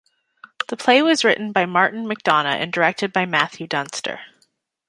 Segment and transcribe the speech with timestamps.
[0.69, 4.19] The play was written by Martin McDonagh and directed by Matthew Dunster.